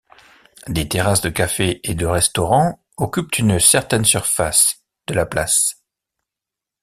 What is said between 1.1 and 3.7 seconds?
de cafés et de restaurants occupent une